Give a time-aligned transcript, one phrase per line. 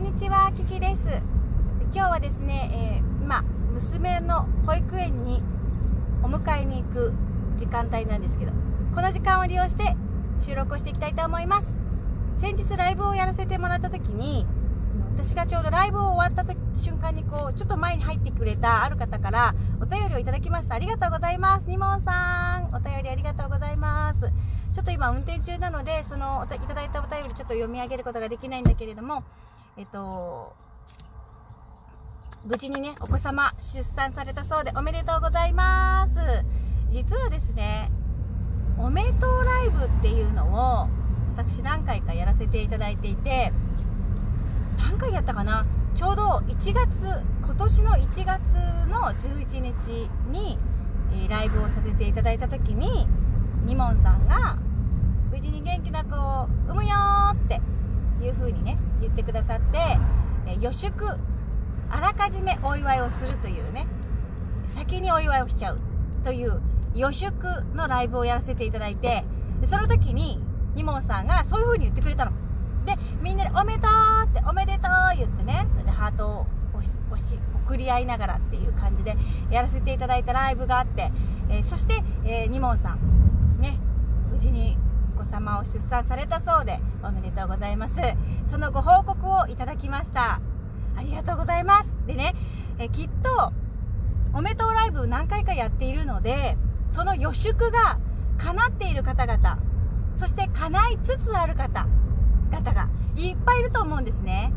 [0.00, 1.02] んにちは、キキです。
[1.92, 3.42] 今日はですね、えー、今、
[3.74, 5.42] 娘の保育園に
[6.22, 7.12] お迎えに行く
[7.58, 8.52] 時間帯なんですけど、
[8.94, 9.94] この時間を利用して
[10.40, 11.68] 収録をしていきたいと思います。
[12.40, 14.46] 先日ライブをやらせてもらった時に、
[15.18, 20.76] 私がちょうどライブを終わった時瞬間にこう、ちょっと前に入ってくれたある方からお便りをいただきました。
[20.76, 21.66] ありがとうございます。
[21.68, 24.32] ニモンさん、お便りありがとうございます。
[24.72, 29.24] ちょっと今運転中なので、その、いただいたお便りちょっと読み上げることができないんだけれども、
[29.80, 30.54] えっと、
[32.44, 36.44] 無事にね、お子様出産されたそうでおめでとうございます。
[36.90, 37.90] 実はですね、
[38.76, 40.88] おめでとうライブっていうのを、
[41.34, 43.54] 私何回かやらせていただいていて、
[44.76, 45.64] 何回やったかな？
[45.94, 48.38] ちょうど1月、今年の1月
[48.90, 50.58] の11日に、
[51.14, 53.08] えライブをさせていただいた時に、
[53.64, 54.58] ニモンさんが、
[55.30, 56.90] 無事に元気な子を産むよ
[57.32, 57.62] って
[58.22, 59.78] いう風にね、言ってくださって、
[60.46, 61.06] え予祝、
[61.90, 63.86] あらかじめお祝いをするというね、
[64.68, 65.78] 先にお祝いをしちゃう
[66.24, 66.60] という
[66.94, 69.24] 予祝のライブをやらせていただいて、
[69.66, 70.40] その時に、
[70.74, 72.32] ニモンさんがそういう風に言ってくれたの。
[72.84, 76.84] で、みんなでおめでとうって、おめでとう言ってね、それでハートを押
[77.18, 77.38] し、
[77.70, 79.16] 送り合いながらっていう感じで
[79.50, 81.12] やらせていただいたライブがあって、
[81.48, 83.78] えー、そして、えー、ニモンさん、ね、
[84.32, 84.76] 無事に
[85.20, 87.94] 子様を出産されたそうで、おめでとうございます。
[88.50, 90.40] そのご報告をいただきました。
[90.96, 91.90] ありがとうございます。
[92.06, 92.34] でね、
[92.78, 93.52] えきっと、
[94.32, 96.56] おめでとうライブ何回かやっているので、
[96.88, 97.98] その予祝が
[98.38, 99.58] 叶っている方々、
[100.14, 104.52] そして叶いつつある方々がいっぱいいると思うんですね。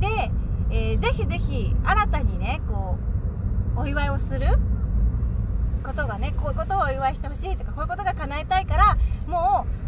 [0.00, 0.30] で、
[0.70, 2.96] えー、ぜひぜひ新たにね、こ
[3.76, 4.46] う、お祝いをする
[5.84, 9.87] ことがね、こういうことをお祝いしてほしいとか、こういうことが叶えたいから、もう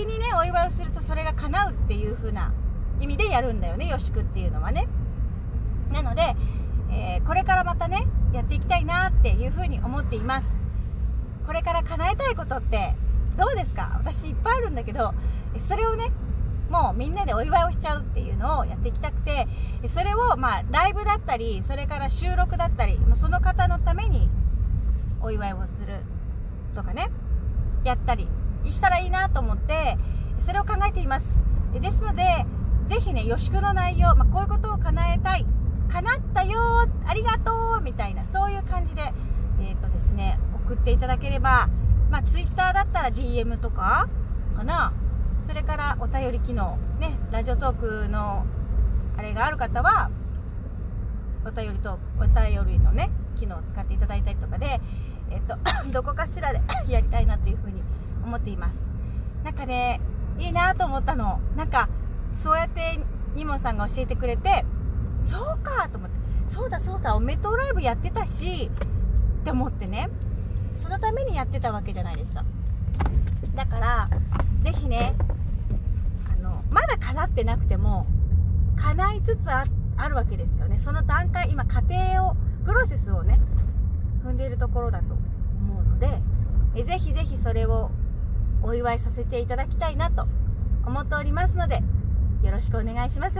[0.00, 2.54] 先にね、お祝いをするとそれが叶うっていう風な
[3.00, 4.88] 意味でやるんだよね、よしくっていうのはね。
[5.92, 6.34] なので、
[6.90, 10.48] えー、これからまたね、やっていきたいなっていう風に思っています。
[11.46, 12.94] これから叶えたいことって
[13.36, 13.96] どうですか？
[13.98, 15.12] 私いっぱいあるんだけど、
[15.58, 16.12] それをね、
[16.70, 19.48] もうみんなでお祝いをしちゃうっていうのをやっていきたくて、
[19.86, 24.30] それをまあライブだったり、それから収録だったり、その方のために
[25.20, 26.00] お祝いをする
[26.74, 27.10] とかね、
[27.84, 28.28] やったり
[28.66, 29.96] したらいいなと思って、
[30.40, 31.26] それを考えています。
[31.80, 32.46] ですので、
[32.88, 35.46] ぜひね、予祝の内容、まあ、こういうことを叶えたい、
[35.88, 36.60] 叶ったよ
[37.06, 39.02] ありがとうみたいな、そういう感じで、
[39.60, 41.68] えっ、ー、とですね、送っていただければ、
[42.10, 44.08] まあ、Twitter だったら DM とか、
[44.56, 44.92] かな
[45.46, 48.44] それからお便り機能、ね、ラジオトークの
[49.16, 50.10] あれがある方は、
[51.46, 54.80] お便りトーク、お便りのね、機能を使っていただいたりとかで、
[55.30, 55.56] えっ、と、
[55.92, 57.82] どこかしらで やりたいなっていうふうに
[58.24, 58.76] 思っています。
[59.44, 60.00] なんかね、
[60.38, 61.40] いいなと思ったの。
[61.56, 61.88] なんか、
[62.34, 63.00] そうやって
[63.34, 64.64] ニモンさんが教えてくれて、
[65.22, 66.16] そうかと思って、
[66.48, 68.70] そうだそうだ、おめでとうライブやってたし、
[69.40, 70.10] って思ってね、
[70.76, 72.44] そのためにやってたわけじゃないですか。
[73.54, 74.08] だから、
[74.62, 75.14] ぜひね、
[76.34, 78.06] あの、まだ叶ってなくても、
[78.76, 79.64] 叶いつつあ
[80.08, 80.78] るわけですよね。
[80.78, 81.94] その段階、今、過程
[82.24, 83.40] を、プロセスをね、
[84.24, 86.20] 踏んでいるところだと思うので、
[86.74, 87.90] えぜひぜひそれを
[88.62, 90.26] お祝いさせていただきたいなと
[90.86, 91.82] 思っておりますので、
[92.42, 93.38] よろしくお願いします。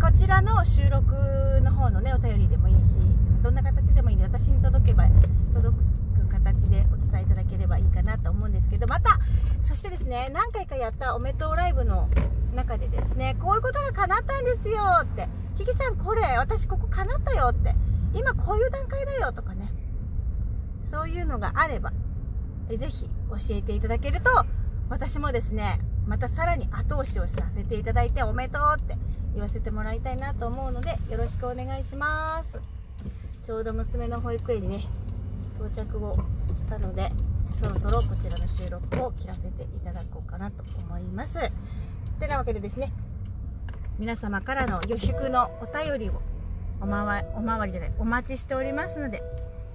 [0.00, 1.14] こちらの収録
[1.62, 2.96] の方のね、お便りでもいいし、
[3.42, 5.08] どんな形でもいいんで、私に届けば、
[5.54, 5.76] 届
[6.16, 9.18] く形でお伝えいただければいいかなと思うんですけど、また、
[9.62, 12.08] そしてですね、何回かやったおめとうライブの
[12.54, 17.74] 中でですね、こういうことが叶ったんですよって、キキさんこれ、私ここ叶ったよって、
[18.14, 19.72] 今こういう段階だよとかね、
[20.82, 21.92] そういうのがあれば、
[22.70, 24.30] えぜひ教えていただけると、
[24.88, 28.96] 私もですね、またさらに後押しをさせていただいておめでとうって
[29.34, 32.58] 言わせてもらいたいなと思うので、よろしくお願いします。
[33.44, 34.84] ちょうど娘の保育園にね、
[35.56, 36.14] 到着を
[36.54, 37.10] したので、
[37.52, 41.38] そろそろこちらの収録を切らせていただこうかなと思います。
[42.18, 42.92] てなわけでですね、
[43.98, 46.22] 皆様からの予祝のお便りを
[46.80, 49.22] おまわおまわりじゃない、お待ちしておりますので、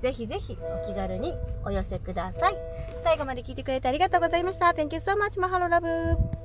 [0.02, 1.34] ぜひぜひお気軽に
[1.66, 2.58] お寄せください。
[3.04, 4.68] 最後まで聞いてくれてありがとうございました。
[4.68, 6.45] Thank you so much, Mahalo Love!